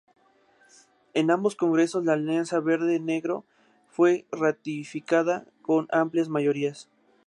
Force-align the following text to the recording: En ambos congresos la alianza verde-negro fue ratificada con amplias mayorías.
En 1.13 1.29
ambos 1.29 1.55
congresos 1.55 2.03
la 2.05 2.13
alianza 2.13 2.59
verde-negro 2.59 3.45
fue 3.87 4.25
ratificada 4.31 5.45
con 5.61 5.87
amplias 5.91 6.27
mayorías. 6.27 6.89